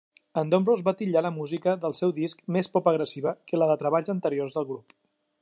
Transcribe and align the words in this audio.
En 0.41 0.51
Domrose 0.53 0.85
va 0.87 0.93
titllar 1.01 1.21
la 1.25 1.31
música 1.35 1.75
del 1.83 1.93
seu 1.99 2.15
disc 2.21 2.41
més 2.57 2.71
"pop-agressiva" 2.79 3.35
que 3.51 3.61
la 3.63 3.69
de 3.75 3.79
treballs 3.85 4.13
anteriors 4.17 4.59
del 4.59 4.71
grup. 4.73 4.99